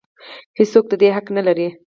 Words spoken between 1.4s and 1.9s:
لري.